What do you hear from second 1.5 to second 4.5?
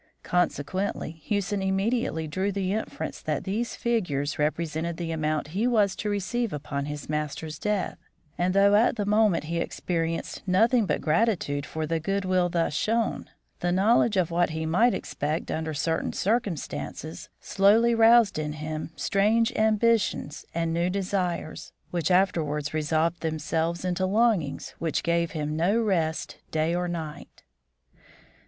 immediately drew the inference that these figures